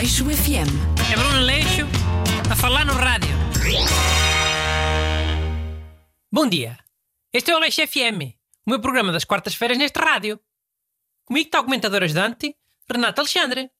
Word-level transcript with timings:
Aleixo 0.00 0.24
FM. 0.24 1.12
É 1.12 1.14
Bruno 1.14 1.40
Leixo 1.40 1.82
a 2.50 2.56
falar 2.56 2.86
no 2.86 2.94
rádio. 2.94 3.36
Bom 6.32 6.48
dia. 6.48 6.78
Este 7.30 7.50
é 7.50 7.54
o 7.54 7.58
Aleixo 7.58 7.86
FM, 7.86 8.34
o 8.66 8.70
meu 8.70 8.80
programa 8.80 9.12
das 9.12 9.26
quartas-feiras 9.26 9.76
neste 9.76 9.98
rádio. 9.98 10.40
Comigo 11.26 11.48
está 11.48 11.60
o 11.60 11.64
comentador 11.64 12.02
ajudante, 12.02 12.56
Renato 12.90 13.20
Alexandre. 13.20 13.70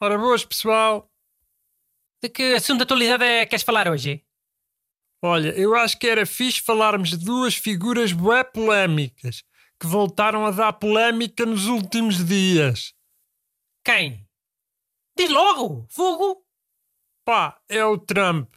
Ora 0.00 0.16
boas, 0.16 0.44
pessoal. 0.44 1.10
De 2.22 2.28
que 2.28 2.54
assunto 2.54 2.76
de 2.76 2.84
atualidade 2.84 3.24
é 3.24 3.40
que 3.40 3.50
queres 3.50 3.64
falar 3.64 3.88
hoje? 3.88 4.24
Olha, 5.20 5.48
eu 5.48 5.74
acho 5.74 5.98
que 5.98 6.06
era 6.06 6.24
fixe 6.24 6.60
falarmos 6.60 7.10
de 7.10 7.16
duas 7.16 7.56
figuras 7.56 8.12
bué 8.12 8.44
polémicas 8.44 9.42
que 9.80 9.88
voltaram 9.88 10.46
a 10.46 10.52
dar 10.52 10.74
polémica 10.74 11.44
nos 11.44 11.66
últimos 11.66 12.24
dias. 12.24 12.94
Quem? 13.84 14.25
Diz 15.18 15.30
logo! 15.30 15.86
Fogo! 15.88 16.44
Pá, 17.24 17.58
é 17.70 17.82
o 17.84 17.96
Trump 17.96 18.54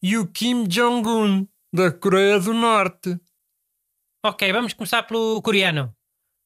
e 0.00 0.16
o 0.16 0.30
Kim 0.30 0.64
Jong-un 0.64 1.48
da 1.74 1.92
Coreia 1.92 2.38
do 2.38 2.54
Norte. 2.54 3.20
Ok, 4.24 4.52
vamos 4.52 4.72
começar 4.72 5.02
pelo 5.02 5.42
coreano. 5.42 5.92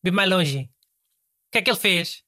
Bem 0.02 0.12
mais 0.14 0.30
longe. 0.30 0.62
O 0.62 1.50
que 1.52 1.58
é 1.58 1.62
que 1.62 1.70
ele 1.70 1.78
fez? 1.78 2.24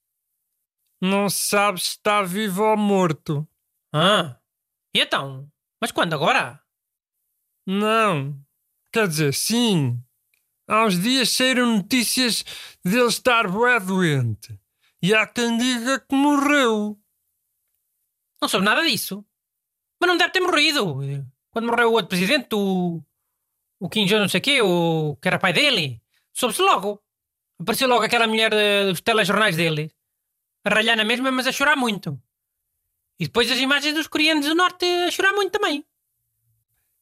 Não 1.00 1.30
se 1.30 1.48
sabe 1.48 1.80
se 1.80 1.92
está 1.92 2.22
vivo 2.22 2.62
ou 2.62 2.76
morto. 2.76 3.48
Ah, 3.94 4.38
e 4.94 5.00
então? 5.00 5.50
Mas 5.80 5.92
quando 5.92 6.12
agora? 6.12 6.62
Não. 7.66 8.38
Quer 8.92 9.08
dizer, 9.08 9.32
sim. 9.32 9.98
Há 10.68 10.84
uns 10.84 11.00
dias 11.00 11.30
saíram 11.30 11.76
notícias 11.78 12.44
dele 12.84 13.06
estar 13.06 13.50
bué 13.50 13.80
doente. 13.80 14.60
E 15.02 15.14
há 15.14 15.26
quem 15.26 15.56
diga 15.56 16.00
que 16.00 16.14
morreu. 16.14 16.35
Não 18.46 18.48
soube 18.48 18.64
nada 18.64 18.86
disso. 18.86 19.24
Mas 20.00 20.08
não 20.08 20.16
deve 20.16 20.30
ter 20.30 20.38
morrido. 20.38 21.00
Quando 21.50 21.66
morreu 21.66 21.88
o 21.88 21.94
outro 21.94 22.10
presidente, 22.10 22.54
o. 22.54 23.02
O 23.80 23.88
Kim 23.88 24.06
Jong 24.06 24.20
não 24.20 24.28
sei 24.28 24.38
o 24.38 24.42
quê, 24.42 24.62
o 24.62 25.16
que 25.20 25.26
era 25.26 25.36
pai 25.36 25.52
dele, 25.52 26.00
soube-se 26.32 26.62
logo. 26.62 27.02
Apareceu 27.58 27.88
logo 27.88 28.04
aquela 28.04 28.28
mulher 28.28 28.52
dos 28.86 29.00
telejornais 29.00 29.56
dele. 29.56 29.90
A 30.64 30.70
ralhar 30.70 30.96
na 30.96 31.04
mesma, 31.04 31.32
mas 31.32 31.48
a 31.48 31.52
chorar 31.52 31.76
muito. 31.76 32.18
E 33.18 33.24
depois 33.24 33.50
as 33.50 33.58
imagens 33.58 33.94
dos 33.94 34.06
coreanos 34.06 34.46
do 34.46 34.54
norte 34.54 34.86
a 34.86 35.10
chorar 35.10 35.32
muito 35.32 35.50
também. 35.50 35.84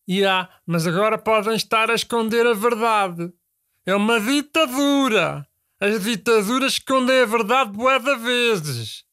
E 0.08 0.24
há, 0.24 0.48
mas 0.66 0.86
agora 0.86 1.18
podem 1.18 1.54
estar 1.54 1.90
a 1.90 1.94
esconder 1.94 2.46
a 2.46 2.54
verdade. 2.54 3.30
É 3.84 3.94
uma 3.94 4.18
ditadura. 4.18 5.46
As 5.78 6.02
ditaduras 6.02 6.72
escondem 6.72 7.20
a 7.20 7.26
verdade 7.26 7.70
bué 7.70 7.98
de 7.98 8.16
vezes. 8.16 9.04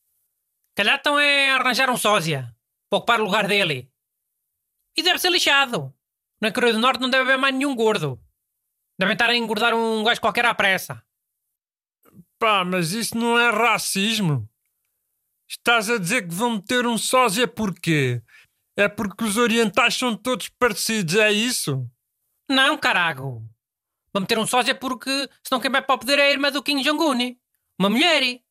Calhar 0.75 0.97
estão 0.97 1.19
é 1.19 1.51
arranjar 1.51 1.89
um 1.89 1.97
sósia 1.97 2.55
para 2.89 2.97
ocupar 2.97 3.21
o 3.21 3.25
lugar 3.25 3.47
dele. 3.47 3.91
E 4.95 5.03
deve 5.03 5.19
ser 5.19 5.29
lixado. 5.29 5.93
Na 6.41 6.51
Coreia 6.51 6.73
do 6.73 6.79
Norte 6.79 7.01
não 7.01 7.09
deve 7.09 7.23
haver 7.23 7.37
mais 7.37 7.53
nenhum 7.53 7.75
gordo. 7.75 8.19
Devem 8.99 9.13
estar 9.13 9.29
a 9.29 9.35
engordar 9.35 9.73
um 9.73 10.03
gajo 10.03 10.21
qualquer 10.21 10.45
à 10.45 10.53
pressa. 10.53 11.03
Pá, 12.39 12.65
mas 12.65 12.91
isso 12.91 13.17
não 13.17 13.37
é 13.37 13.49
racismo. 13.49 14.49
Estás 15.47 15.89
a 15.89 15.97
dizer 15.97 16.27
que 16.27 16.33
vão 16.33 16.55
meter 16.55 16.87
um 16.87 16.97
sósia 16.97 17.47
porquê? 17.47 18.21
É 18.77 18.87
porque 18.87 19.23
os 19.23 19.37
orientais 19.37 19.95
são 19.95 20.15
todos 20.15 20.49
parecidos, 20.49 21.15
é 21.15 21.31
isso? 21.31 21.85
Não, 22.49 22.77
carago. 22.77 23.43
Vão 24.13 24.21
meter 24.21 24.39
um 24.39 24.47
sósia 24.47 24.73
porque 24.73 25.29
senão 25.45 25.61
quem 25.61 25.69
vai 25.69 25.81
para 25.81 25.95
o 25.95 25.99
poder 25.99 26.19
é 26.19 26.27
a 26.27 26.31
irmã 26.31 26.51
do 26.51 26.63
Kim 26.63 26.81
Jong-un. 26.81 27.35
Uma 27.79 27.89
mulher. 27.89 28.41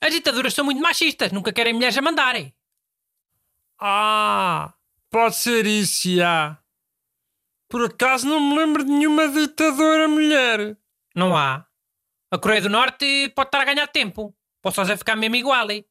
As 0.00 0.12
ditaduras 0.12 0.52
são 0.54 0.64
muito 0.64 0.80
machistas, 0.80 1.32
nunca 1.32 1.52
querem 1.52 1.72
mulheres 1.72 1.96
a 1.96 2.02
mandarem. 2.02 2.54
Ah, 3.78 4.74
pode 5.10 5.36
ser 5.36 5.66
isso, 5.66 6.08
já. 6.14 6.58
Por 7.68 7.84
acaso 7.86 8.26
não 8.28 8.40
me 8.40 8.56
lembro 8.56 8.84
de 8.84 8.90
nenhuma 8.90 9.28
ditadora 9.28 10.06
mulher. 10.06 10.78
Não 11.14 11.36
há. 11.36 11.66
A 12.30 12.38
Coreia 12.38 12.62
do 12.62 12.68
Norte 12.70 13.30
pode 13.34 13.48
estar 13.48 13.60
a 13.60 13.64
ganhar 13.64 13.86
tempo. 13.88 14.36
Pode 14.62 14.74
só 14.76 14.84
ficar 14.96 15.16
mesmo 15.16 15.36
igual. 15.36 15.70
hein? 15.70 15.84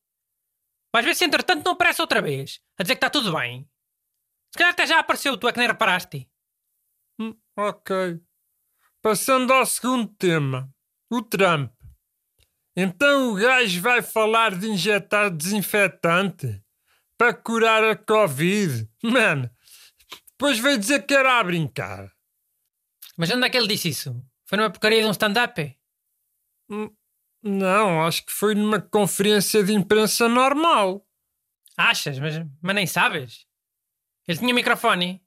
Mas 0.94 1.06
ver 1.06 1.16
se 1.16 1.26
entretanto 1.26 1.64
não 1.66 1.74
aparece 1.74 2.02
outra 2.02 2.22
vez. 2.22 2.62
A 2.78 2.84
dizer 2.84 2.96
que 2.96 2.98
está 2.98 3.10
tudo 3.10 3.34
bem. 3.34 3.70
Se 4.52 4.58
calhar 4.58 4.74
até 4.74 4.86
já 4.86 5.00
apareceu, 5.00 5.38
tu 5.38 5.48
é 5.48 5.52
que 5.52 5.60
nem 5.60 5.68
reparaste. 5.68 6.30
Hum, 7.20 7.36
ok. 7.58 8.20
Passando 9.02 9.52
ao 9.52 9.66
segundo 9.66 10.08
tema. 10.16 10.74
O 11.10 11.22
Trump. 11.22 11.72
Então 12.76 13.32
o 13.32 13.36
gajo 13.36 13.82
vai 13.82 14.02
falar 14.02 14.58
de 14.58 14.68
injetar 14.68 15.30
desinfetante 15.30 16.62
para 17.18 17.34
curar 17.34 17.84
a 17.84 17.96
Covid. 17.96 18.90
Mano, 19.04 19.50
depois 20.32 20.58
veio 20.60 20.78
dizer 20.78 21.06
que 21.06 21.14
era 21.14 21.40
a 21.40 21.44
brincar. 21.44 22.12
Mas 23.16 23.30
onde 23.32 23.46
é 23.46 23.50
que 23.50 23.58
ele 23.58 23.68
disse 23.68 23.90
isso? 23.90 24.20
Foi 24.46 24.58
numa 24.58 24.72
porcaria 24.72 25.02
de 25.02 25.08
um 25.08 25.12
stand-up? 25.12 25.78
Hum, 26.70 26.90
Não, 27.44 28.04
acho 28.04 28.26
que 28.26 28.32
foi 28.32 28.56
numa 28.56 28.82
conferência 28.82 29.64
de 29.64 29.74
imprensa 29.74 30.28
normal. 30.28 31.06
Achas? 31.78 32.18
Mas, 32.20 32.36
mas 32.62 32.76
nem 32.76 32.88
sabes. 32.88 33.46
Ele 34.28 34.38
tinha 34.40 34.54
microfone. 34.54 35.22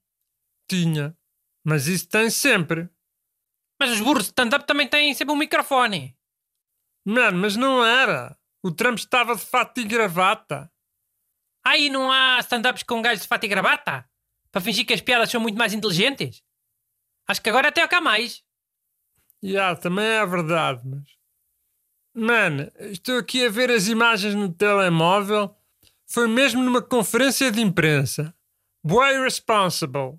Tinha. 0.69 1.17
Mas 1.65 1.87
isso 1.87 2.09
tem 2.09 2.28
sempre. 2.31 2.89
Mas 3.78 3.91
os 3.91 4.01
burros 4.01 4.25
de 4.25 4.28
stand-up 4.31 4.67
também 4.67 4.89
têm 4.89 5.13
sempre 5.15 5.34
um 5.34 5.39
microfone. 5.39 6.16
Mano, 7.06 7.39
mas 7.39 7.55
não 7.55 7.84
era. 7.84 8.37
O 8.61 8.72
Trump 8.72 8.99
estava 8.99 9.37
de 9.37 9.43
fato 9.47 9.81
e 9.81 9.84
gravata. 9.84 10.69
Aí 11.65 11.89
não 11.89 12.11
há 12.11 12.41
stand-ups 12.41 12.83
com 12.83 13.00
gajos 13.00 13.22
de 13.22 13.28
fato 13.28 13.44
e 13.44 13.49
gravata? 13.49 14.05
Para 14.50 14.61
fingir 14.61 14.84
que 14.84 14.93
as 14.93 15.00
piadas 15.00 15.31
são 15.31 15.41
muito 15.41 15.56
mais 15.56 15.72
inteligentes? 15.72 16.43
Acho 17.28 17.41
que 17.41 17.49
agora 17.49 17.69
até 17.69 17.81
há 17.81 18.00
mais. 18.00 18.43
Já, 19.41 19.77
também 19.77 20.05
é 20.05 20.27
verdade, 20.27 20.83
mas. 20.84 21.05
Mano, 22.12 22.72
estou 22.81 23.19
aqui 23.19 23.47
a 23.47 23.50
ver 23.50 23.71
as 23.71 23.87
imagens 23.87 24.34
no 24.34 24.53
telemóvel. 24.53 25.56
Foi 26.09 26.27
mesmo 26.27 26.61
numa 26.61 26.83
conferência 26.83 27.53
de 27.53 27.61
imprensa. 27.61 28.34
Boy 28.83 29.15
irresponsible. 29.15 30.19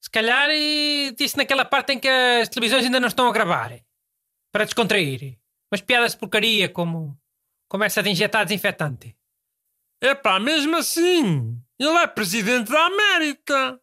Se 0.00 0.10
calhar 0.10 0.48
e 0.50 1.12
disse 1.18 1.36
naquela 1.36 1.64
parte 1.64 1.92
em 1.94 1.98
que 1.98 2.08
as 2.08 2.48
televisões 2.48 2.84
ainda 2.84 3.00
não 3.00 3.08
estão 3.08 3.26
a 3.26 3.32
gravar. 3.32 3.72
Para 4.52 4.64
descontrair. 4.64 5.42
Mas 5.74 5.80
piadas 5.80 6.12
de 6.12 6.18
porcaria 6.18 6.68
como, 6.68 7.20
como 7.68 7.82
essa 7.82 8.00
de 8.00 8.08
injetar 8.08 8.44
desinfetante. 8.44 9.18
Epá, 10.00 10.38
mesmo 10.38 10.76
assim, 10.76 11.60
ele 11.76 11.96
é 11.98 12.06
presidente 12.06 12.70
da 12.70 12.86
América. 12.86 13.82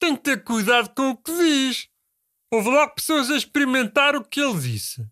Tem 0.00 0.16
que 0.16 0.22
ter 0.22 0.42
cuidado 0.42 0.88
com 0.94 1.10
o 1.10 1.16
que 1.18 1.30
diz. 1.30 1.90
Houve 2.50 2.70
logo 2.70 2.94
pessoas 2.94 3.30
a 3.30 3.36
experimentar 3.36 4.16
o 4.16 4.24
que 4.24 4.40
ele 4.40 4.58
disse. 4.58 5.06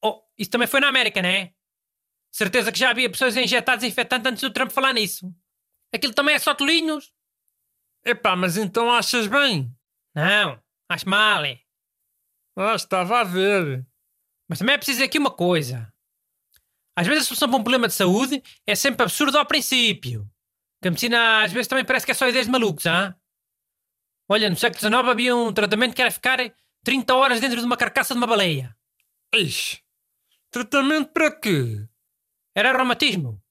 Oh, 0.00 0.22
isso 0.38 0.48
também 0.48 0.68
foi 0.68 0.78
na 0.78 0.86
América, 0.86 1.20
não 1.20 1.28
é? 1.28 1.52
Certeza 2.30 2.70
que 2.70 2.78
já 2.78 2.90
havia 2.90 3.10
pessoas 3.10 3.36
a 3.36 3.42
injetar 3.42 3.76
desinfetante 3.76 4.28
antes 4.28 4.42
do 4.42 4.52
Trump 4.52 4.70
falar 4.70 4.92
nisso. 4.92 5.34
Aquilo 5.92 6.14
também 6.14 6.36
é 6.36 6.38
só 6.38 6.54
tolinhos. 6.54 7.12
Epá, 8.04 8.36
mas 8.36 8.56
então 8.56 8.92
achas 8.92 9.26
bem? 9.26 9.76
Não, 10.14 10.62
acho 10.88 11.08
mal, 11.08 11.44
é. 11.44 11.60
Ah, 12.56 12.76
estava 12.76 13.22
a 13.22 13.24
ver. 13.24 13.84
Mas 14.52 14.58
também 14.58 14.74
é 14.74 14.76
preciso 14.76 14.96
dizer 14.96 15.06
aqui 15.06 15.18
uma 15.18 15.30
coisa. 15.30 15.90
Às 16.94 17.06
vezes 17.06 17.22
a 17.22 17.26
solução 17.26 17.48
para 17.48 17.58
um 17.58 17.62
problema 17.62 17.88
de 17.88 17.94
saúde 17.94 18.42
é 18.66 18.74
sempre 18.74 19.02
absurda 19.02 19.38
ao 19.38 19.46
princípio. 19.46 20.30
Que 20.82 20.88
a 20.88 20.90
medicina 20.90 21.42
às 21.42 21.50
vezes 21.50 21.68
também 21.68 21.86
parece 21.86 22.04
que 22.04 22.12
é 22.12 22.14
só 22.14 22.28
ideias 22.28 22.44
de 22.44 22.52
malucos, 22.52 22.84
ah? 22.84 23.16
Olha, 24.28 24.50
no 24.50 24.56
século 24.56 24.78
XIX 24.78 25.08
havia 25.08 25.34
um 25.34 25.54
tratamento 25.54 25.94
que 25.94 26.02
era 26.02 26.10
ficar 26.10 26.38
30 26.84 27.14
horas 27.14 27.40
dentro 27.40 27.60
de 27.60 27.64
uma 27.64 27.78
carcaça 27.78 28.12
de 28.12 28.18
uma 28.18 28.26
baleia. 28.26 28.76
Ixi, 29.34 29.82
tratamento 30.50 31.14
para 31.14 31.34
quê? 31.34 31.88
Era 32.54 32.76
reumatismo. 32.76 33.42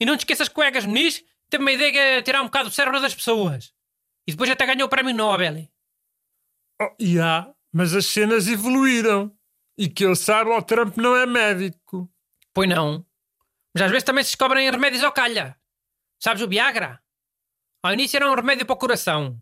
E 0.00 0.06
não 0.06 0.16
te 0.16 0.20
esqueças 0.20 0.48
que 0.48 0.58
o 0.58 0.62
Egas 0.62 0.86
Muniz 0.86 1.22
teve 1.50 1.62
uma 1.62 1.72
ideia 1.72 1.92
que 1.92 1.98
é 1.98 2.22
tirar 2.22 2.40
um 2.40 2.46
bocado 2.46 2.70
o 2.70 2.72
cérebro 2.72 3.02
das 3.02 3.14
pessoas. 3.14 3.74
E 4.26 4.32
depois 4.32 4.48
até 4.48 4.64
ganhou 4.64 4.86
o 4.86 4.90
prémio 4.90 5.14
Nobel. 5.14 5.68
Oh, 6.80 6.96
já, 6.98 7.54
mas 7.70 7.94
as 7.94 8.06
cenas 8.06 8.48
evoluíram. 8.48 9.38
E 9.80 9.88
que 9.88 10.04
eu 10.04 10.14
saiba, 10.14 10.50
o 10.50 10.60
Trump 10.60 10.98
não 10.98 11.16
é 11.16 11.24
médico. 11.24 12.06
Pois 12.52 12.68
não. 12.68 13.02
Mas 13.74 13.84
às 13.84 13.90
vezes 13.90 14.04
também 14.04 14.22
se 14.22 14.32
descobrem 14.32 14.70
remédios 14.70 15.02
ao 15.02 15.10
calha. 15.10 15.56
Sabes 16.22 16.42
o 16.42 16.48
Viagra? 16.48 17.00
Ao 17.82 17.94
início 17.94 18.18
era 18.18 18.30
um 18.30 18.34
remédio 18.34 18.66
para 18.66 18.74
o 18.74 18.78
coração. 18.78 19.40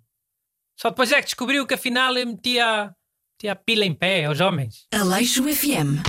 Só 0.79 0.91
depois 0.91 1.11
é 1.11 1.17
que 1.17 1.25
descobriu 1.25 1.67
que 1.67 1.75
afinal 1.75 2.15
metia, 2.15 2.95
metia 3.35 3.51
a 3.51 3.57
pila 3.57 3.85
em 3.85 3.93
pé 3.93 4.27
aos 4.27 4.39
homens. 4.39 4.87
Aleixo 4.95 5.43
FM. 5.43 6.07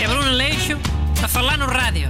É 0.00 0.06
Bruno 0.06 0.30
Leixo 0.30 0.78
a 1.20 1.26
falar 1.26 1.58
no 1.58 1.66
rádio. 1.66 2.08